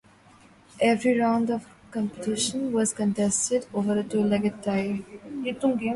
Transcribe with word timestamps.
Every 0.79 1.19
round 1.19 1.51
of 1.51 1.61
the 1.61 1.69
competition 1.91 2.73
was 2.73 2.91
contested 2.91 3.67
over 3.71 3.99
a 3.99 4.03
two-legged 4.03 4.63
tie. 4.63 5.03